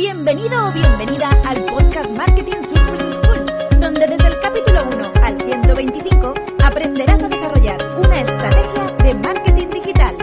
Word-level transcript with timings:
Bienvenido 0.00 0.66
o 0.66 0.72
bienvenida 0.72 1.28
al 1.46 1.62
podcast 1.66 2.10
Marketing 2.12 2.62
Surface 2.70 3.04
School, 3.16 3.44
donde 3.80 4.06
desde 4.06 4.28
el 4.28 4.40
capítulo 4.40 4.88
1 4.88 5.12
al 5.22 5.44
125 5.44 6.34
aprenderás 6.64 7.20
a 7.20 7.28
desarrollar 7.28 7.78
una 7.98 8.22
estrategia 8.22 8.96
de 9.04 9.14
marketing 9.14 9.68
digital. 9.68 10.16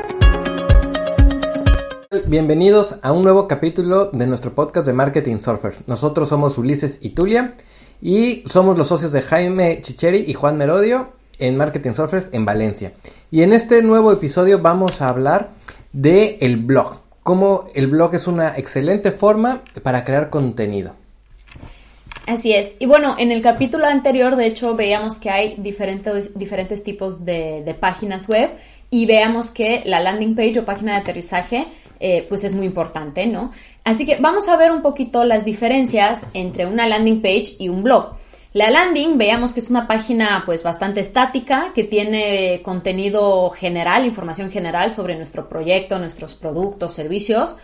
Bienvenidos 2.25 2.95
a 3.03 3.11
un 3.11 3.21
nuevo 3.21 3.47
capítulo 3.47 4.05
de 4.05 4.25
nuestro 4.25 4.55
podcast 4.55 4.87
de 4.87 4.93
Marketing 4.93 5.37
Surfer. 5.37 5.75
Nosotros 5.85 6.27
somos 6.27 6.57
Ulises 6.57 6.97
y 7.03 7.11
Tulia 7.11 7.53
y 8.01 8.43
somos 8.47 8.79
los 8.79 8.87
socios 8.87 9.11
de 9.11 9.21
Jaime 9.21 9.81
Chicheri 9.83 10.25
y 10.27 10.33
Juan 10.33 10.57
Merodio 10.57 11.13
en 11.37 11.55
Marketing 11.55 11.93
Surfers 11.93 12.29
en 12.31 12.45
Valencia. 12.45 12.93
Y 13.29 13.43
en 13.43 13.53
este 13.53 13.83
nuevo 13.83 14.11
episodio 14.11 14.57
vamos 14.57 15.03
a 15.03 15.09
hablar 15.09 15.51
de 15.93 16.39
el 16.41 16.57
blog 16.57 17.06
cómo 17.27 17.65
el 17.75 17.87
blog 17.87 18.15
es 18.15 18.25
una 18.25 18.53
excelente 18.55 19.11
forma 19.11 19.61
para 19.83 20.05
crear 20.05 20.29
contenido. 20.29 20.93
Así 22.25 22.53
es. 22.53 22.77
Y 22.79 22.85
bueno, 22.85 23.17
en 23.19 23.33
el 23.33 23.41
capítulo 23.41 23.85
anterior, 23.85 24.37
de 24.37 24.45
hecho, 24.45 24.77
veíamos 24.77 25.19
que 25.19 25.29
hay 25.29 25.55
diferentes, 25.57 26.39
diferentes 26.39 26.85
tipos 26.85 27.25
de, 27.25 27.75
páginas 27.81 28.29
web 28.29 28.51
y 28.89 29.05
veamos 29.07 29.51
que 29.51 29.83
la 29.83 29.99
landing 29.99 30.35
page 30.37 30.59
o 30.59 30.63
página 30.63 30.93
de 30.93 30.99
aterrizaje, 30.99 31.65
eh, 31.99 32.25
pues 32.29 32.45
es 32.45 32.53
muy 32.53 32.65
importante, 32.65 33.25
¿no? 33.25 33.51
Así 33.83 34.05
que 34.05 34.21
vamos 34.21 34.47
a 34.47 34.55
ver 34.55 34.71
un 34.71 34.81
poquito 34.81 35.25
las 35.25 35.43
diferencias 35.43 36.27
entre 36.33 36.65
una 36.65 36.87
landing 36.87 37.21
page 37.21 37.57
y 37.59 37.67
un 37.67 37.83
blog. 37.83 38.15
La 38.57 38.71
landing, 38.71 39.19
veamos 39.19 39.53
que 39.53 39.59
es 39.59 39.69
una 39.69 39.85
página 39.85 40.41
pues 40.43 40.63
bastante 40.63 41.01
estática, 41.01 41.73
que 41.75 41.83
tiene 41.83 42.63
contenido 42.63 43.51
general, 43.51 44.03
información 44.03 44.49
general 44.49 44.91
sobre 44.91 45.15
nuestro 45.15 45.47
proyecto, 45.47 45.99
nuestros 45.99 46.33
productos, 46.33 46.91
servicios. 46.91 47.57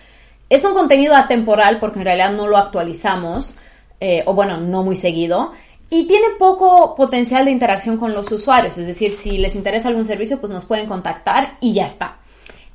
Es 0.52 0.64
un 0.66 0.76
contenido 0.76 1.16
atemporal 1.16 1.80
porque 1.80 1.98
en 1.98 2.06
realidad 2.06 2.34
no 2.34 2.48
lo 2.48 2.58
actualizamos, 2.58 3.58
eh, 4.00 4.22
o 4.28 4.36
bueno, 4.36 4.58
no 4.58 4.84
muy 4.84 4.96
seguido. 4.96 5.54
Y 5.90 6.06
tiene 6.06 6.28
poco 6.38 6.94
potencial 6.94 7.46
de 7.46 7.52
interacción 7.52 7.98
con 7.98 8.14
los 8.14 8.32
usuarios, 8.32 8.78
es 8.78 8.86
decir, 8.86 9.14
si 9.14 9.40
les 9.40 9.56
interesa 9.56 9.88
algún 9.88 10.06
servicio, 10.06 10.40
pues 10.40 10.54
nos 10.54 10.66
pueden 10.66 10.86
contactar 10.86 11.58
y 11.60 11.74
ya 11.74 11.88
está. 11.88 12.18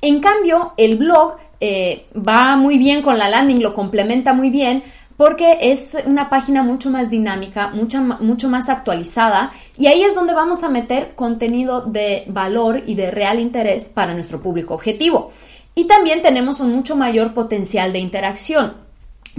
En 0.02 0.18
cambio, 0.18 0.72
el 0.76 0.96
blog 0.96 1.36
eh, 1.60 2.08
va 2.16 2.56
muy 2.56 2.78
bien 2.78 3.00
con 3.00 3.16
la 3.16 3.28
landing, 3.28 3.62
lo 3.62 3.74
complementa 3.74 4.32
muy 4.32 4.50
bien, 4.50 4.82
porque 5.18 5.72
es 5.72 5.90
una 6.06 6.30
página 6.30 6.62
mucho 6.62 6.90
más 6.90 7.10
dinámica, 7.10 7.70
mucho, 7.70 8.00
mucho 8.00 8.48
más 8.48 8.68
actualizada 8.68 9.52
y 9.76 9.88
ahí 9.88 10.04
es 10.04 10.14
donde 10.14 10.32
vamos 10.32 10.62
a 10.62 10.68
meter 10.68 11.16
contenido 11.16 11.82
de 11.82 12.22
valor 12.28 12.84
y 12.86 12.94
de 12.94 13.10
real 13.10 13.40
interés 13.40 13.88
para 13.88 14.14
nuestro 14.14 14.40
público 14.40 14.74
objetivo. 14.74 15.32
Y 15.74 15.88
también 15.88 16.22
tenemos 16.22 16.60
un 16.60 16.72
mucho 16.72 16.94
mayor 16.94 17.34
potencial 17.34 17.92
de 17.92 17.98
interacción 17.98 18.74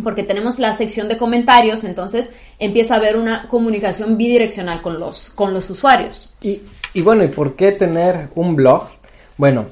porque 0.04 0.24
tenemos 0.24 0.60
la 0.60 0.74
sección 0.74 1.08
de 1.08 1.18
comentarios, 1.18 1.86
entonces 1.86 2.30
empieza 2.60 2.96
a 2.96 2.98
haber 2.98 3.16
una 3.16 3.48
comunicación 3.48 4.18
bidireccional 4.18 4.82
con 4.82 5.00
los, 5.00 5.30
con 5.30 5.54
los 5.54 5.70
usuarios. 5.70 6.34
Y, 6.42 6.62
y 6.94 7.02
bueno, 7.02 7.24
¿y 7.24 7.30
por 7.30 7.56
qué 7.56 7.72
tener 7.72 8.30
un 8.36 8.56
blog? 8.56 8.90
Bueno, 9.38 9.66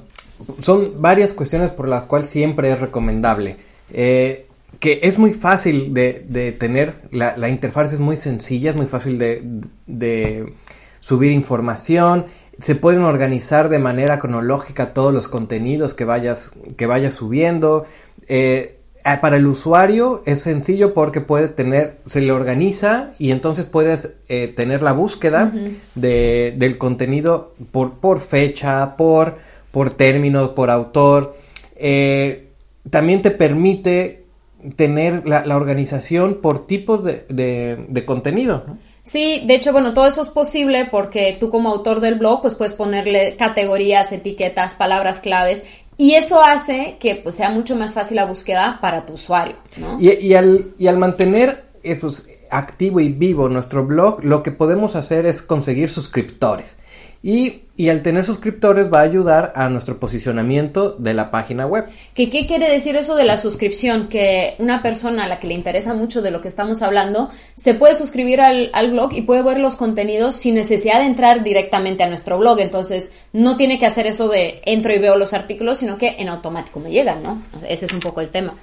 son 0.60 1.02
varias 1.02 1.34
cuestiones 1.34 1.72
por 1.72 1.90
las 1.90 2.04
cuales 2.04 2.30
siempre 2.30 2.72
es 2.72 2.80
recomendable. 2.80 3.58
Eh, 3.92 4.47
que 4.80 5.00
es 5.04 5.18
muy 5.18 5.34
fácil 5.34 5.94
de, 5.94 6.56
tener, 6.60 6.96
la, 7.12 7.50
interfaz 7.50 7.94
es 7.94 8.00
muy 8.00 8.18
sencilla, 8.18 8.72
es 8.72 8.76
muy 8.76 8.86
fácil 8.86 9.18
de, 9.18 10.54
subir 11.00 11.32
información, 11.32 12.26
se 12.60 12.76
pueden 12.76 13.04
organizar 13.04 13.70
de 13.70 13.80
manera 13.80 14.20
cronológica 14.20 14.94
todos 14.94 15.14
los 15.14 15.28
contenidos 15.28 15.94
que 15.94 16.06
vayas, 16.06 16.52
que 16.76 16.86
vayas 16.86 17.14
subiendo. 17.14 17.86
Eh, 18.28 18.74
para 19.22 19.38
el 19.38 19.48
usuario 19.48 20.22
es 20.26 20.42
sencillo 20.42 20.94
porque 20.94 21.22
puede 21.22 21.48
tener, 21.48 22.00
se 22.06 22.20
le 22.20 22.34
organiza 22.34 23.14
y 23.20 23.32
entonces 23.32 23.64
puedes 23.64 24.16
eh, 24.28 24.52
tener 24.54 24.82
la 24.82 24.92
búsqueda 24.92 25.54
de, 25.96 26.54
del 26.58 26.78
contenido 26.78 27.54
por, 27.72 28.00
por 28.00 28.20
fecha, 28.20 28.98
por, 28.98 29.38
por 29.72 29.92
términos, 29.92 30.50
por 30.50 30.70
autor. 30.70 31.38
Eh, 31.78 32.50
también 32.90 33.22
te 33.22 33.32
permite 33.32 34.27
tener 34.76 35.28
la, 35.28 35.56
organización 35.56 36.40
por 36.42 36.68
tipos 36.68 37.04
de, 37.04 37.26
de, 37.30 38.06
contenido, 38.06 38.64
¿no? 38.68 38.78
Sí, 39.04 39.44
de 39.48 39.56
hecho, 39.56 39.72
bueno, 39.72 39.94
todo 39.94 40.06
eso 40.06 40.22
es 40.22 40.30
posible 40.30 40.90
porque 40.92 41.38
tú 41.40 41.50
como 41.50 41.70
autor 41.70 42.02
del 42.02 42.16
blog, 42.16 42.42
pues 42.42 42.56
puedes 42.56 42.74
ponerle 42.74 43.38
categorías, 43.38 44.12
etiquetas, 44.12 44.74
palabras 44.74 45.22
claves 45.22 45.64
y 45.98 46.14
eso 46.14 46.44
hace 46.44 46.98
que 47.00 47.16
pues, 47.16 47.38
sea 47.38 47.50
mucho 47.50 47.76
más 47.76 47.94
fácil 47.94 48.18
la 48.18 48.26
búsqueda 48.26 48.80
para 48.82 49.06
tu 49.06 49.14
usuario, 49.14 49.56
¿no? 49.78 49.98
Y, 50.00 50.12
y, 50.12 50.36
al, 50.36 50.74
y 50.78 50.88
al 50.88 50.98
mantener 50.98 51.64
eh, 51.84 51.96
pues, 51.96 52.30
activo 52.52 53.00
y 53.00 53.10
vivo 53.10 53.50
nuestro 53.50 53.86
blog, 53.86 54.24
lo 54.24 54.44
que 54.44 54.52
podemos 54.52 54.96
hacer 54.96 55.26
es 55.26 55.42
conseguir 55.42 55.90
suscriptores. 55.90 56.80
Y, 57.24 57.64
al 57.90 58.02
tener 58.02 58.24
suscriptores 58.24 58.92
va 58.92 59.00
a 59.00 59.04
ayudar 59.04 59.54
a 59.56 59.70
nuestro 59.70 60.00
posicionamiento 60.00 60.92
de 60.94 61.14
la 61.14 61.30
página 61.30 61.68
web. 61.68 61.86
¿Qué, 62.14 62.30
¿Qué 62.30 62.48
quiere 62.48 62.72
decir 62.72 62.96
eso 62.96 63.16
de 63.16 63.26
la 63.26 63.38
suscripción? 63.38 64.08
Que 64.08 64.56
una 64.60 64.82
persona 64.82 65.26
a 65.26 65.28
la 65.28 65.40
que 65.40 65.48
le 65.48 65.54
interesa 65.54 65.94
mucho 65.94 66.22
de 66.22 66.32
lo 66.32 66.42
que 66.42 66.48
estamos 66.48 66.82
hablando 66.82 67.30
se 67.56 67.76
puede 67.76 67.96
suscribir 67.96 68.42
al, 68.42 68.92
blog 68.92 69.14
y 69.14 69.22
puede 69.22 69.44
ver 69.44 69.60
los 69.60 69.76
contenidos 69.76 70.36
sin 70.36 70.56
necesidad 70.56 71.00
de 71.00 71.06
entrar 71.06 71.44
directamente 71.44 72.04
a 72.04 72.10
nuestro 72.10 72.38
blog. 72.40 72.60
Entonces 72.60 73.14
no 73.34 73.58
tiene 73.58 73.78
que 73.78 73.86
hacer 73.86 74.08
eso 74.08 74.28
de 74.28 74.62
entro 74.66 74.94
y 74.94 75.00
veo 75.00 75.16
los 75.16 75.34
artículos, 75.34 75.78
sino 75.78 75.98
que 75.98 76.16
en 76.18 76.30
automático 76.30 76.80
me 76.80 76.92
llegan, 76.92 77.22
¿no? 77.22 77.44
Ese 77.68 77.86
es 77.86 77.94
un 77.94 78.00
poco 78.00 78.22
el 78.22 78.30
tema. 78.30 78.54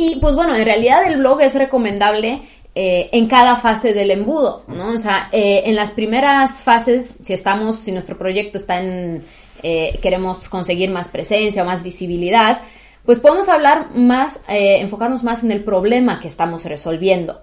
Y 0.00 0.20
pues 0.20 0.36
bueno, 0.36 0.54
en 0.54 0.64
realidad 0.64 1.04
el 1.08 1.16
blog 1.16 1.40
es 1.42 1.56
recomendable 1.56 2.42
eh, 2.80 3.10
en 3.10 3.26
cada 3.26 3.56
fase 3.56 3.92
del 3.92 4.12
embudo, 4.12 4.62
¿no? 4.68 4.90
O 4.90 4.98
sea, 4.98 5.30
eh, 5.32 5.62
en 5.64 5.74
las 5.74 5.90
primeras 5.90 6.62
fases, 6.62 7.18
si 7.20 7.32
estamos, 7.32 7.80
si 7.80 7.90
nuestro 7.90 8.16
proyecto 8.16 8.56
está 8.56 8.80
en, 8.80 9.24
eh, 9.64 9.98
queremos 10.00 10.48
conseguir 10.48 10.88
más 10.88 11.08
presencia 11.08 11.64
o 11.64 11.66
más 11.66 11.82
visibilidad, 11.82 12.60
pues 13.04 13.18
podemos 13.18 13.48
hablar 13.48 13.96
más, 13.96 14.42
enfocarnos 14.46 15.24
más 15.24 15.42
en 15.42 15.50
el 15.50 15.64
problema 15.64 16.20
que 16.20 16.28
estamos 16.28 16.66
resolviendo. 16.66 17.40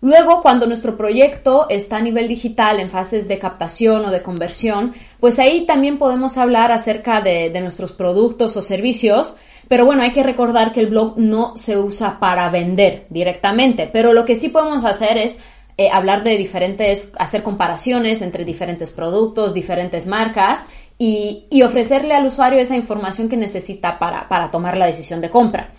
Luego, 0.00 0.40
cuando 0.40 0.66
nuestro 0.66 0.96
proyecto 0.96 1.66
está 1.68 1.98
a 1.98 2.00
nivel 2.00 2.26
digital, 2.26 2.80
en 2.80 2.88
fases 2.88 3.28
de 3.28 3.38
captación 3.38 4.06
o 4.06 4.10
de 4.10 4.22
conversión, 4.22 4.94
pues 5.20 5.38
ahí 5.38 5.66
también 5.66 5.98
podemos 5.98 6.38
hablar 6.38 6.72
acerca 6.72 7.20
de 7.20 7.60
nuestros 7.60 7.92
productos 7.92 8.56
o 8.56 8.62
servicios, 8.62 9.36
pero 9.68 9.84
bueno, 9.84 10.02
hay 10.02 10.12
que 10.12 10.22
recordar 10.22 10.72
que 10.72 10.80
el 10.80 10.88
blog 10.88 11.18
no 11.18 11.56
se 11.56 11.78
usa 11.78 12.18
para 12.18 12.48
vender 12.50 13.06
directamente, 13.10 13.88
pero 13.92 14.12
lo 14.12 14.24
que 14.24 14.36
sí 14.36 14.48
podemos 14.48 14.84
hacer 14.84 15.18
es 15.18 15.40
eh, 15.76 15.90
hablar 15.90 16.22
de 16.24 16.36
diferentes, 16.36 17.12
hacer 17.18 17.42
comparaciones 17.42 18.22
entre 18.22 18.44
diferentes 18.44 18.92
productos, 18.92 19.54
diferentes 19.54 20.06
marcas 20.06 20.66
y, 20.98 21.46
ofrecerle 21.62 22.14
al 22.14 22.26
usuario 22.26 22.60
esa 22.60 22.76
información 22.76 23.28
que 23.28 23.36
necesita 23.36 23.98
para, 23.98 24.50
tomar 24.50 24.76
la 24.76 24.86
decisión 24.86 25.20
de 25.20 25.30
compra. 25.30 25.70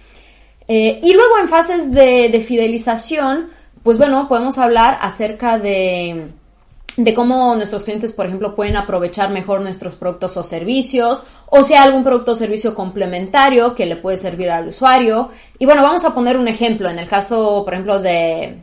Eh, 0.68 1.00
y 1.04 1.14
luego 1.14 1.38
en 1.40 1.48
fases 1.48 1.92
de 1.92 2.44
fidelización, 2.46 3.50
pues 3.84 3.98
bueno, 4.00 4.28
podemos 4.28 4.58
hablar 4.58 4.98
acerca 5.00 5.60
de 5.60 6.32
de 6.98 7.14
cómo 7.14 7.56
nuestros 7.56 7.84
clientes, 7.84 8.14
por 8.14 8.26
ejemplo, 8.26 8.56
pueden 8.56 8.78
aprovechar 8.78 9.30
mejor 9.30 9.62
nuestros 9.62 9.96
productos 9.96 10.38
o 10.38 10.44
servicios, 10.44 11.26
o 11.48 11.64
sea, 11.64 11.84
algún 11.84 12.04
producto 12.04 12.32
o 12.32 12.36
servicio 12.36 12.74
complementario 12.74 13.76
que 13.76 13.86
le 13.86 13.98
puede 13.98 14.18
servir 14.18 14.50
al 14.50 14.70
usuario. 14.70 15.30
Y 15.60 15.66
bueno, 15.66 15.84
vamos 15.84 16.06
a 16.06 16.14
poner 16.14 16.38
un 16.38 16.48
ejemplo. 16.48 16.90
En 16.90 17.00
el 17.00 17.08
caso, 17.08 17.64
por 17.66 17.74
ejemplo, 17.74 18.00
de, 18.00 18.62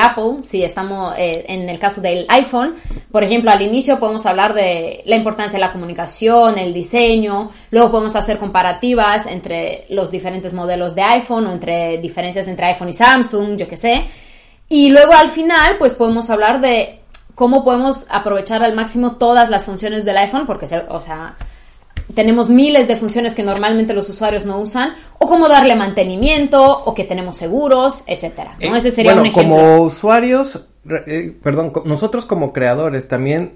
Apple, 0.00 0.44
si 0.44 0.62
estamos 0.62 1.12
eh, 1.18 1.44
en 1.48 1.68
el 1.68 1.80
caso 1.80 2.00
del 2.00 2.24
iPhone, 2.28 2.76
por 3.10 3.24
ejemplo, 3.24 3.50
al 3.50 3.62
inicio 3.62 3.98
podemos 3.98 4.24
hablar 4.26 4.54
de 4.54 5.02
la 5.06 5.16
importancia 5.16 5.58
de 5.58 5.64
la 5.64 5.72
comunicación, 5.72 6.56
el 6.58 6.72
diseño, 6.72 7.50
luego 7.72 7.90
podemos 7.90 8.14
hacer 8.14 8.38
comparativas 8.38 9.26
entre 9.26 9.86
los 9.88 10.12
diferentes 10.12 10.54
modelos 10.54 10.94
de 10.94 11.02
iPhone 11.02 11.48
o 11.48 11.52
entre 11.52 11.98
diferencias 11.98 12.46
entre 12.46 12.66
iPhone 12.66 12.90
y 12.90 12.94
Samsung, 12.94 13.56
yo 13.56 13.66
qué 13.66 13.76
sé. 13.76 14.04
Y 14.68 14.90
luego 14.90 15.12
al 15.14 15.30
final, 15.30 15.76
pues 15.78 15.94
podemos 15.94 16.30
hablar 16.30 16.60
de 16.60 17.01
cómo 17.34 17.64
podemos 17.64 18.06
aprovechar 18.10 18.62
al 18.62 18.74
máximo 18.74 19.16
todas 19.16 19.50
las 19.50 19.64
funciones 19.64 20.04
del 20.04 20.16
iPhone, 20.18 20.46
porque, 20.46 20.66
o 20.88 21.00
sea, 21.00 21.36
tenemos 22.14 22.48
miles 22.48 22.88
de 22.88 22.96
funciones 22.96 23.34
que 23.34 23.42
normalmente 23.42 23.94
los 23.94 24.08
usuarios 24.08 24.44
no 24.44 24.58
usan, 24.60 24.94
o 25.18 25.26
cómo 25.26 25.48
darle 25.48 25.76
mantenimiento, 25.76 26.84
o 26.84 26.94
que 26.94 27.04
tenemos 27.04 27.36
seguros, 27.36 28.04
etcétera. 28.06 28.56
¿no? 28.60 28.74
Eh, 28.74 28.78
Ese 28.78 28.90
sería 28.90 29.14
un 29.14 29.26
ejemplo. 29.26 29.42
Como 29.42 29.82
usuarios, 29.82 30.66
eh, 31.06 31.36
perdón, 31.42 31.72
nosotros 31.84 32.26
como 32.26 32.52
creadores 32.52 33.08
también 33.08 33.54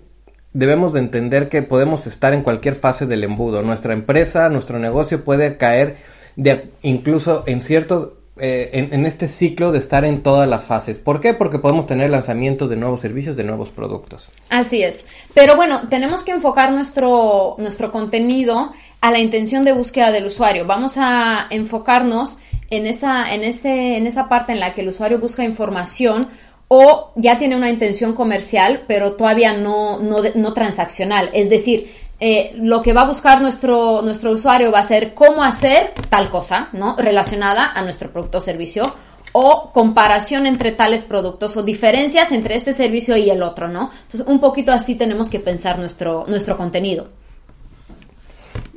debemos 0.53 0.95
de 0.95 1.01
entender 1.01 1.49
que 1.51 1.63
podemos 1.63 2.07
estar 2.07 2.33
en 2.33 2.43
cualquier 2.43 2.77
fase 2.77 3.07
del 3.07 3.25
embudo. 3.25 3.63
Nuestra 3.63 3.93
empresa, 3.93 4.49
nuestro 4.49 4.79
negocio 4.79 5.23
puede 5.23 5.59
caer 5.59 5.99
de, 6.37 6.71
incluso 6.83 7.43
en 7.47 7.61
ciertos 7.61 8.11
eh, 8.39 8.89
en, 8.93 9.07
este 9.07 9.29
ciclo 9.29 9.73
de 9.73 9.79
estar 9.79 10.05
en 10.05 10.23
todas 10.23 10.49
las 10.49 10.67
fases. 10.67 10.99
¿Por 10.99 11.21
qué? 11.21 11.33
Porque 11.33 11.59
podemos 11.59 11.87
tener 11.87 12.11
lanzamientos 12.11 12.69
de 12.69 12.77
nuevos 12.77 13.01
servicios, 13.01 13.35
de 13.35 13.45
nuevos 13.45 13.71
productos. 13.71 14.29
Así 14.51 14.83
es. 14.83 15.07
Pero 15.33 15.57
bueno, 15.57 15.89
tenemos 15.89 16.23
que 16.23 16.33
enfocar 16.33 16.71
nuestro, 16.73 17.57
nuestro 17.59 17.91
contenido 17.93 18.73
a 19.01 19.11
la 19.11 19.21
intención 19.21 19.65
de 19.65 19.73
búsqueda 19.73 20.13
del 20.13 20.27
usuario. 20.27 20.67
Vamos 20.67 20.95
a 20.97 21.47
enfocarnos 21.51 22.39
en 22.69 22.87
esa, 22.87 23.33
en 23.33 23.43
ese, 23.43 23.97
en 23.97 24.07
esa 24.07 24.29
parte 24.29 24.53
en 24.53 24.61
la 24.61 24.75
que 24.75 24.83
el 24.83 24.89
usuario 24.89 25.19
busca 25.19 25.45
información 25.45 26.29
o 26.69 27.13
ya 27.15 27.39
tiene 27.39 27.57
una 27.57 27.71
intención 27.71 28.15
comercial, 28.15 28.85
pero 28.89 29.13
todavía 29.13 29.57
no, 29.57 30.01
no, 30.01 30.17
no 30.35 30.53
transaccional. 30.53 31.31
Es 31.33 31.49
decir, 31.49 31.93
eh, 32.19 32.53
lo 32.57 32.81
que 32.81 32.95
va 32.95 33.03
a 33.03 33.07
buscar 33.07 33.43
nuestro, 33.43 34.01
nuestro 34.03 34.31
usuario 34.31 34.73
va 34.73 34.79
a 34.79 34.85
ser 34.85 35.13
cómo 35.13 35.43
hacer 35.43 35.93
tal 36.09 36.31
cosa, 36.31 36.71
¿no? 36.73 36.97
Relacionada 36.97 37.73
a 37.73 37.83
nuestro 37.83 38.11
producto 38.11 38.39
o 38.39 38.41
servicio 38.41 38.95
o 39.33 39.71
comparación 39.71 40.47
entre 40.47 40.73
tales 40.73 41.05
productos 41.05 41.59
o 41.59 41.63
diferencias 41.63 42.33
entre 42.33 42.57
este 42.57 42.73
servicio 42.73 43.19
y 43.19 43.29
el 43.29 43.43
otro, 43.43 43.69
¿no? 43.69 43.91
Entonces, 44.05 44.27
un 44.27 44.41
poquito 44.41 44.73
así 44.73 44.95
tenemos 44.95 45.29
que 45.29 45.41
pensar 45.41 45.79
nuestro, 45.79 46.25
nuestro 46.27 46.57
contenido. 46.57 47.09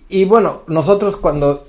Y 0.09 0.25
bueno, 0.25 0.63
nosotros 0.67 1.15
cuando 1.15 1.65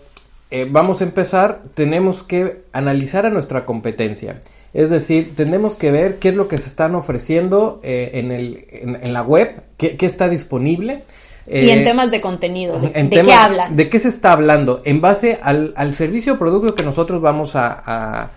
eh, 0.51 0.67
vamos 0.69 1.01
a 1.01 1.05
empezar, 1.05 1.63
tenemos 1.75 2.25
que 2.25 2.65
analizar 2.73 3.27
a 3.27 3.31
nuestra 3.31 3.65
competencia. 3.65 4.41
Es 4.75 4.91
decir, 4.91 5.37
tenemos 5.37 5.77
que 5.77 5.93
ver 5.93 6.19
qué 6.19 6.31
es 6.31 6.35
lo 6.35 6.49
que 6.49 6.59
se 6.59 6.69
están 6.69 6.97
ofreciendo 6.97 7.79
eh, 7.85 8.11
en, 8.15 8.33
el, 8.33 8.67
en, 8.71 9.13
la 9.13 9.23
web, 9.23 9.63
qué, 9.77 9.97
qué 9.97 10.07
está 10.07 10.29
disponible 10.29 11.05
y 11.53 11.71
en 11.71 11.81
eh, 11.81 11.85
temas 11.85 12.11
de 12.13 12.21
contenido, 12.21 12.79
¿de, 12.79 13.09
qué 13.11 13.33
hablan? 13.33 13.75
¿De 13.75 13.89
qué 13.89 13.99
se 13.99 14.09
está 14.09 14.33
hablando? 14.33 14.83
En 14.85 15.01
base 15.01 15.41
al, 15.43 15.95
servicio 15.95 16.35
o 16.35 16.39
producto 16.39 16.77
que 16.77 16.85
nosotros 16.85 17.21
vamos 17.21 17.57
a, 17.57 18.31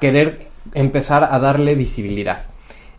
querer 0.00 0.46
empezar 0.72 1.28
a 1.30 1.38
darle 1.40 1.74
visibilidad. 1.74 2.42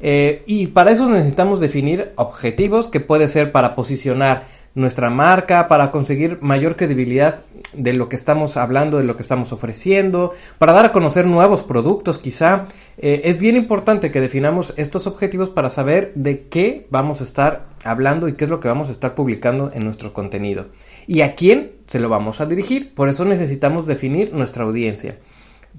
Eh, 0.01 0.43
y 0.45 0.67
para 0.67 0.91
eso 0.91 1.07
necesitamos 1.07 1.61
definir 1.61 2.11
objetivos 2.17 2.89
que 2.89 2.99
puede 2.99 3.29
ser 3.29 3.53
para 3.53 3.75
posicionar 3.75 4.43
nuestra 4.75 5.09
marca, 5.09 5.69
para 5.69 5.89
conseguir 5.89 6.37
mayor 6.41 6.75
credibilidad 6.75 7.43
de 7.73 7.93
lo 7.93 8.09
que 8.09 8.17
estamos 8.17 8.57
hablando, 8.57 8.97
de 8.97 9.05
lo 9.05 9.15
que 9.15 9.23
estamos 9.23 9.53
ofreciendo, 9.53 10.33
para 10.57 10.73
dar 10.73 10.85
a 10.85 10.91
conocer 10.91 11.25
nuevos 11.25 11.63
productos 11.63 12.19
quizá. 12.19 12.65
Eh, 12.97 13.21
es 13.23 13.39
bien 13.39 13.55
importante 13.55 14.11
que 14.11 14.19
definamos 14.19 14.73
estos 14.75 15.07
objetivos 15.07 15.49
para 15.49 15.69
saber 15.69 16.11
de 16.15 16.47
qué 16.49 16.87
vamos 16.89 17.21
a 17.21 17.23
estar 17.23 17.74
hablando 17.85 18.27
y 18.27 18.33
qué 18.33 18.45
es 18.45 18.51
lo 18.51 18.59
que 18.59 18.67
vamos 18.67 18.89
a 18.89 18.91
estar 18.91 19.15
publicando 19.15 19.71
en 19.73 19.85
nuestro 19.85 20.11
contenido. 20.11 20.67
Y 21.07 21.21
a 21.21 21.35
quién 21.35 21.71
se 21.87 21.99
lo 21.99 22.09
vamos 22.09 22.41
a 22.41 22.45
dirigir. 22.45 22.93
Por 22.93 23.09
eso 23.09 23.23
necesitamos 23.25 23.85
definir 23.85 24.33
nuestra 24.33 24.63
audiencia. 24.63 25.17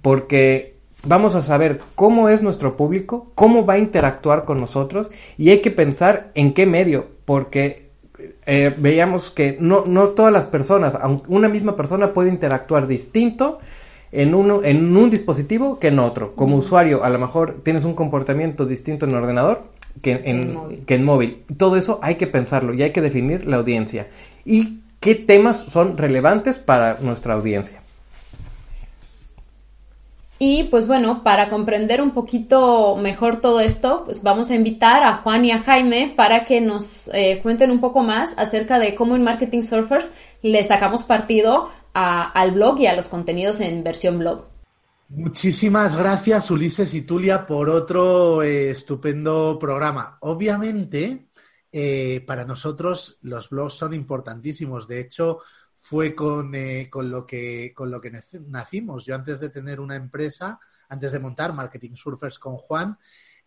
Porque 0.01 0.77
vamos 1.03 1.35
a 1.35 1.43
saber 1.43 1.81
cómo 1.95 2.29
es 2.29 2.43
nuestro 2.43 2.77
público, 2.77 3.33
cómo 3.35 3.67
va 3.67 3.75
a 3.75 3.79
interactuar 3.79 4.45
con 4.45 4.61
nosotros 4.61 5.11
y 5.37 5.51
hay 5.51 5.61
que 5.61 5.71
pensar 5.71 6.31
en 6.35 6.55
qué 6.55 6.65
medio. 6.65 7.09
Porque 7.25 7.91
eh, 8.47 8.75
veíamos 8.79 9.31
que 9.31 9.57
no, 9.61 9.85
no 9.87 10.09
todas 10.11 10.33
las 10.33 10.47
personas, 10.47 10.95
aunque 10.95 11.27
una 11.29 11.49
misma 11.49 11.77
persona 11.77 12.13
puede 12.13 12.31
interactuar 12.31 12.87
distinto 12.87 13.59
en, 14.13 14.35
uno, 14.35 14.63
en 14.63 14.97
un 14.97 15.11
dispositivo 15.11 15.79
que 15.79 15.89
en 15.89 15.99
otro. 15.99 16.35
Como 16.35 16.57
usuario, 16.57 17.05
a 17.05 17.11
lo 17.11 17.19
mejor 17.19 17.59
tienes 17.63 17.85
un 17.85 17.95
comportamiento 17.95 18.65
distinto 18.65 19.05
en 19.07 19.13
el 19.13 19.19
ordenador 19.19 19.65
que 20.03 20.23
en, 20.25 20.55
móvil. 20.55 20.85
que 20.85 20.95
en 20.95 21.05
móvil. 21.05 21.43
Todo 21.57 21.77
eso 21.77 21.99
hay 22.03 22.17
que 22.17 22.27
pensarlo 22.27 22.75
y 22.75 22.83
hay 22.83 22.93
que 22.93 23.01
definir 23.01 23.47
la 23.47 23.57
audiencia. 23.57 24.09
Y 24.45 24.79
qué 25.01 25.15
temas 25.15 25.59
son 25.59 25.97
relevantes 25.97 26.59
para 26.59 26.99
nuestra 27.01 27.35
audiencia. 27.35 27.81
Y 30.39 30.65
pues 30.65 30.87
bueno, 30.87 31.23
para 31.23 31.49
comprender 31.49 32.03
un 32.03 32.11
poquito 32.11 32.97
mejor 32.97 33.41
todo 33.41 33.61
esto, 33.61 34.03
pues 34.05 34.23
vamos 34.23 34.51
a 34.51 34.55
invitar 34.55 35.03
a 35.03 35.15
Juan 35.15 35.47
y 35.47 35.51
a 35.51 35.61
Jaime 35.61 36.13
para 36.15 36.45
que 36.45 36.61
nos 36.61 37.09
eh, 37.15 37.41
cuenten 37.43 37.71
un 37.71 37.81
poco 37.81 38.03
más 38.03 38.35
acerca 38.37 38.79
de 38.79 38.95
cómo 38.95 39.17
en 39.17 39.25
Marketing 39.25 39.63
Surfers 39.63 40.13
le 40.43 40.63
sacamos 40.65 41.05
partido 41.05 41.71
al 41.95 42.51
blog 42.51 42.79
y 42.81 42.87
a 42.87 42.95
los 42.95 43.09
contenidos 43.09 43.61
en 43.61 43.83
versión 43.83 44.19
blog. 44.19 44.45
Muchísimas 45.09 45.95
gracias 45.95 46.51
Ulises 46.51 46.93
y 46.95 47.03
Tulia 47.03 47.47
por 47.47 47.69
otro 47.69 48.43
eh, 48.43 48.71
estupendo 48.71 49.57
programa. 49.57 50.19
Obviamente, 50.23 51.29
eh, 51.71 52.25
para 52.27 52.45
nosotros 52.45 53.19
los 53.23 53.49
blogs 53.49 53.75
son 53.75 53.95
importantísimos. 53.95 54.89
De 54.89 54.99
hecho, 54.99 55.39
fue 55.77 56.13
con, 56.13 56.53
eh, 56.57 56.91
con, 56.91 57.09
lo 57.09 57.25
que, 57.25 57.73
con 57.73 57.89
lo 57.89 58.01
que 58.01 58.21
nacimos. 58.49 59.07
Yo 59.07 59.15
antes 59.15 59.39
de 59.39 59.51
tener 59.51 59.79
una 59.79 59.95
empresa, 59.95 60.59
antes 60.89 61.13
de 61.13 61.21
montar 61.21 61.53
Marketing 61.53 61.95
Surfers 61.95 62.41
con 62.41 62.57
Juan, 62.57 62.99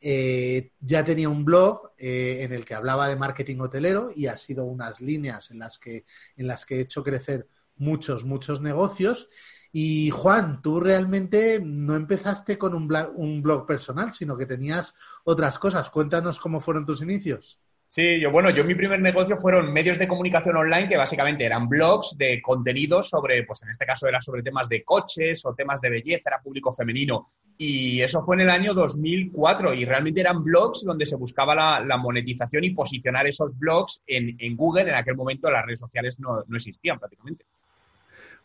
ya 0.01 1.03
tenía 1.03 1.27
un 1.27 1.44
blog 1.44 1.91
en 1.97 2.53
el 2.53 2.63
que 2.63 2.73
hablaba 2.73 3.09
de 3.09 3.17
marketing 3.17 3.59
hotelero 3.59 4.13
y 4.15 4.27
ha 4.27 4.38
sido 4.38 4.63
unas 4.63 5.01
líneas 5.01 5.51
en 5.51 5.59
las 5.59 5.77
que, 5.77 6.06
en 6.38 6.47
las 6.47 6.65
que 6.65 6.77
he 6.77 6.79
hecho 6.79 7.03
crecer 7.03 7.50
muchos, 7.75 8.23
muchos 8.23 8.61
negocios. 8.61 9.27
Y 9.71 10.10
Juan, 10.10 10.62
tú 10.62 10.80
realmente 10.80 11.60
no 11.63 11.95
empezaste 11.95 12.57
con 12.57 12.74
un 12.74 13.42
blog 13.42 13.66
personal, 13.66 14.13
sino 14.13 14.38
que 14.38 14.45
tenías 14.45 14.95
otras 15.24 15.60
cosas. 15.60 15.89
Cuéntanos 15.89 16.39
cómo 16.39 16.60
fueron 16.60 16.86
tus 16.86 17.01
inicios. 17.01 17.60
Sí, 17.92 18.19
yo 18.21 18.30
bueno, 18.30 18.51
yo 18.51 18.63
mi 18.63 18.75
primer 18.75 19.01
negocio 19.01 19.36
fueron 19.38 19.74
medios 19.74 19.98
de 19.98 20.07
comunicación 20.07 20.56
online 20.56 20.88
que 20.88 20.95
básicamente 20.95 21.44
eran 21.44 21.68
blogs 21.68 22.16
de 22.19 22.39
contenidos 22.39 23.10
sobre, 23.10 23.44
pues 23.45 23.63
en 23.63 23.71
este 23.71 23.83
caso 23.83 24.07
era 24.07 24.21
sobre 24.21 24.44
temas 24.44 24.69
de 24.69 24.83
coches 24.83 25.44
o 25.44 25.56
temas 25.56 25.81
de 25.81 25.89
belleza, 25.89 26.30
era 26.30 26.39
público 26.39 26.71
femenino. 26.71 27.25
Y 27.57 28.00
eso 28.01 28.24
fue 28.24 28.36
en 28.36 28.42
el 28.42 28.51
año 28.51 28.75
2004 28.75 29.74
y 29.74 29.86
realmente 29.86 30.21
eran 30.21 30.44
blogs 30.44 30.83
donde 30.83 31.07
se 31.07 31.16
buscaba 31.16 31.56
la, 31.56 31.98
monetización 31.98 32.63
y 32.63 32.75
posicionar 32.75 33.25
esos 33.25 33.57
blogs 33.57 34.04
en, 34.06 34.56
Google. 34.56 34.83
En 34.83 34.95
aquel 34.95 35.16
momento 35.16 35.50
las 35.50 35.66
redes 35.66 35.80
sociales 35.80 36.19
no, 36.19 36.44
existían 36.54 37.00
prácticamente. 37.00 37.45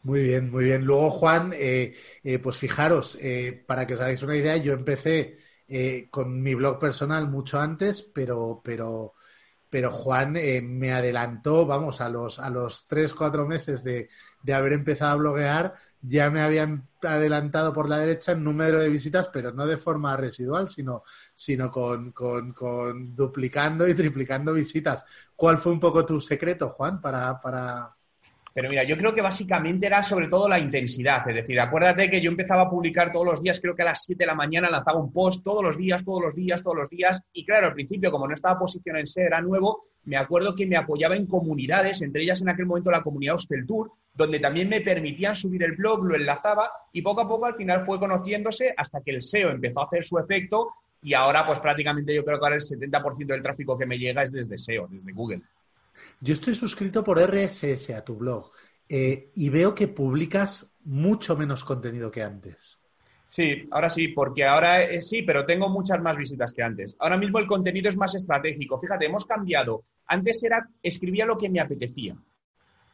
Muy 0.04 0.22
bien, 0.22 0.50
muy 0.50 0.64
bien. 0.64 0.84
Luego, 0.84 1.10
Juan, 1.10 1.52
eh, 1.54 1.94
eh, 2.22 2.38
pues 2.38 2.58
fijaros, 2.58 3.18
eh, 3.22 3.64
para 3.66 3.86
que 3.86 3.94
os 3.94 4.00
hagáis 4.00 4.22
una 4.22 4.36
idea, 4.36 4.56
yo 4.58 4.72
empecé 4.74 5.38
con 6.10 6.42
mi 6.42 6.54
blog 6.54 6.78
personal 6.78 7.28
mucho 7.28 7.58
antes, 7.58 8.02
pero, 8.02 8.60
pero 8.62 9.14
pero 9.70 9.90
Juan 9.90 10.34
me 10.34 10.92
adelantó, 10.92 11.66
vamos, 11.66 12.00
a 12.00 12.08
los, 12.08 12.38
a 12.38 12.48
los 12.50 12.86
tres, 12.86 13.12
cuatro 13.12 13.46
meses 13.46 13.82
de, 13.82 14.08
haber 14.54 14.72
empezado 14.74 15.12
a 15.12 15.16
bloguear, 15.16 15.74
ya 16.00 16.30
me 16.30 16.42
habían 16.42 16.86
adelantado 17.02 17.72
por 17.72 17.88
la 17.88 17.98
derecha 17.98 18.32
en 18.32 18.44
número 18.44 18.80
de 18.80 18.88
visitas, 18.88 19.28
pero 19.32 19.52
no 19.52 19.66
de 19.66 19.76
forma 19.76 20.16
residual, 20.16 20.68
sino, 20.68 21.02
sino 21.34 21.70
con, 21.72 22.12
con, 22.12 22.52
con 22.52 23.16
duplicando 23.16 23.88
y 23.88 23.94
triplicando 23.94 24.52
visitas. 24.52 25.04
¿Cuál 25.34 25.58
fue 25.58 25.72
un 25.72 25.80
poco 25.80 26.06
tu 26.06 26.20
secreto, 26.20 26.70
Juan, 26.70 27.00
para, 27.00 27.40
para, 27.40 27.96
pero 28.54 28.68
mira, 28.68 28.84
yo 28.84 28.96
creo 28.96 29.12
que 29.12 29.20
básicamente 29.20 29.86
era 29.86 30.00
sobre 30.00 30.28
todo 30.28 30.48
la 30.48 30.60
intensidad. 30.60 31.28
Es 31.28 31.34
decir, 31.34 31.58
acuérdate 31.58 32.08
que 32.08 32.20
yo 32.20 32.30
empezaba 32.30 32.62
a 32.62 32.70
publicar 32.70 33.10
todos 33.10 33.26
los 33.26 33.42
días, 33.42 33.60
creo 33.60 33.74
que 33.74 33.82
a 33.82 33.86
las 33.86 34.04
7 34.04 34.22
de 34.22 34.26
la 34.28 34.36
mañana 34.36 34.70
lanzaba 34.70 35.00
un 35.00 35.12
post 35.12 35.42
todos 35.42 35.64
los 35.64 35.76
días, 35.76 36.04
todos 36.04 36.22
los 36.22 36.36
días, 36.36 36.62
todos 36.62 36.76
los 36.76 36.88
días. 36.88 37.20
Y 37.32 37.44
claro, 37.44 37.66
al 37.66 37.74
principio, 37.74 38.12
como 38.12 38.28
no 38.28 38.34
estaba 38.34 38.56
posicionado 38.56 39.00
en 39.00 39.08
SEO, 39.08 39.26
era 39.26 39.40
nuevo, 39.40 39.80
me 40.04 40.16
acuerdo 40.16 40.54
que 40.54 40.68
me 40.68 40.76
apoyaba 40.76 41.16
en 41.16 41.26
comunidades, 41.26 42.00
entre 42.00 42.22
ellas 42.22 42.42
en 42.42 42.48
aquel 42.48 42.66
momento 42.66 42.92
la 42.92 43.02
comunidad 43.02 43.34
Hostel 43.34 43.66
Tour, 43.66 43.90
donde 44.14 44.38
también 44.38 44.68
me 44.68 44.80
permitían 44.82 45.34
subir 45.34 45.64
el 45.64 45.72
blog, 45.72 46.04
lo 46.04 46.14
enlazaba 46.14 46.70
y 46.92 47.02
poco 47.02 47.22
a 47.22 47.28
poco 47.28 47.46
al 47.46 47.56
final 47.56 47.80
fue 47.80 47.98
conociéndose 47.98 48.72
hasta 48.76 49.00
que 49.00 49.10
el 49.10 49.20
SEO 49.20 49.50
empezó 49.50 49.80
a 49.80 49.86
hacer 49.86 50.04
su 50.04 50.16
efecto 50.16 50.68
y 51.02 51.14
ahora 51.14 51.44
pues 51.44 51.58
prácticamente 51.58 52.14
yo 52.14 52.24
creo 52.24 52.38
que 52.38 52.44
ahora 52.46 52.56
el 52.56 52.62
70% 52.62 53.26
del 53.26 53.42
tráfico 53.42 53.76
que 53.76 53.84
me 53.84 53.98
llega 53.98 54.22
es 54.22 54.30
desde 54.30 54.56
SEO, 54.56 54.86
desde 54.88 55.12
Google. 55.12 55.42
Yo 56.20 56.34
estoy 56.34 56.54
suscrito 56.54 57.02
por 57.04 57.18
RSS 57.18 57.90
a 57.90 58.04
tu 58.04 58.16
blog 58.16 58.50
eh, 58.88 59.30
y 59.34 59.48
veo 59.48 59.74
que 59.74 59.88
publicas 59.88 60.74
mucho 60.84 61.36
menos 61.36 61.64
contenido 61.64 62.10
que 62.10 62.22
antes. 62.22 62.80
Sí, 63.28 63.66
ahora 63.72 63.90
sí, 63.90 64.08
porque 64.08 64.44
ahora 64.44 64.84
eh, 64.84 65.00
sí, 65.00 65.22
pero 65.22 65.44
tengo 65.44 65.68
muchas 65.68 66.00
más 66.00 66.16
visitas 66.16 66.52
que 66.52 66.62
antes. 66.62 66.94
Ahora 67.00 67.16
mismo 67.16 67.40
el 67.40 67.48
contenido 67.48 67.88
es 67.88 67.96
más 67.96 68.14
estratégico. 68.14 68.78
Fíjate, 68.78 69.06
hemos 69.06 69.24
cambiado. 69.24 69.82
Antes 70.06 70.44
era 70.44 70.68
escribía 70.82 71.26
lo 71.26 71.36
que 71.36 71.48
me 71.48 71.60
apetecía. 71.60 72.16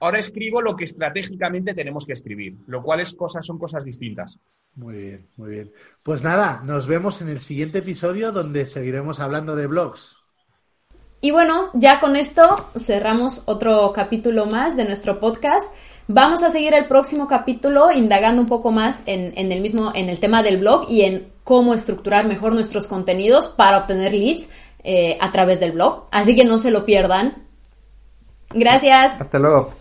Ahora 0.00 0.18
escribo 0.18 0.62
lo 0.62 0.76
que 0.76 0.84
estratégicamente 0.84 1.74
tenemos 1.74 2.06
que 2.06 2.14
escribir, 2.14 2.56
lo 2.66 2.82
cual 2.82 3.00
es 3.00 3.12
cosas, 3.12 3.44
son 3.44 3.58
cosas 3.58 3.84
distintas. 3.84 4.38
Muy 4.76 4.94
bien, 4.94 5.26
muy 5.36 5.50
bien. 5.50 5.72
Pues 6.02 6.22
nada, 6.22 6.62
nos 6.64 6.86
vemos 6.86 7.20
en 7.20 7.28
el 7.28 7.40
siguiente 7.40 7.80
episodio 7.80 8.32
donde 8.32 8.64
seguiremos 8.64 9.20
hablando 9.20 9.56
de 9.56 9.66
blogs. 9.66 10.19
Y 11.20 11.32
bueno, 11.32 11.68
ya 11.74 12.00
con 12.00 12.16
esto 12.16 12.70
cerramos 12.78 13.42
otro 13.46 13.92
capítulo 13.92 14.46
más 14.46 14.76
de 14.76 14.86
nuestro 14.86 15.20
podcast. 15.20 15.70
Vamos 16.08 16.42
a 16.42 16.50
seguir 16.50 16.72
el 16.72 16.86
próximo 16.86 17.28
capítulo 17.28 17.92
indagando 17.92 18.40
un 18.40 18.48
poco 18.48 18.70
más 18.70 19.02
en, 19.04 19.52
el 19.52 19.60
mismo, 19.60 19.92
en 19.94 20.08
el 20.08 20.18
tema 20.18 20.42
del 20.42 20.58
blog 20.58 20.86
y 20.88 21.02
en 21.02 21.30
cómo 21.44 21.74
estructurar 21.74 22.26
mejor 22.26 22.54
nuestros 22.54 22.86
contenidos 22.86 23.48
para 23.48 23.78
obtener 23.78 24.14
leads 24.14 24.48
eh, 24.82 25.18
a 25.20 25.30
través 25.30 25.60
del 25.60 25.72
blog. 25.72 26.04
Así 26.10 26.34
que 26.34 26.44
no 26.44 26.58
se 26.58 26.70
lo 26.70 26.86
pierdan. 26.86 27.44
Gracias. 28.48 29.20
Hasta 29.20 29.38
luego. 29.38 29.79